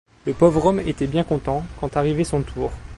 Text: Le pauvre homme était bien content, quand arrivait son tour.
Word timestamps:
Le 0.25 0.33
pauvre 0.33 0.65
homme 0.65 0.79
était 0.79 1.05
bien 1.05 1.23
content, 1.23 1.63
quand 1.79 1.95
arrivait 1.95 2.23
son 2.23 2.41
tour. 2.41 2.71